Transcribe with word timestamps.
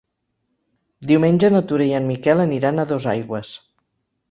Diumenge 1.11 1.51
na 1.57 1.61
Tura 1.73 1.87
i 1.91 1.95
en 1.99 2.09
Miquel 2.13 2.43
aniran 2.47 2.87
a 2.87 2.89
Dosaigües. 2.95 3.55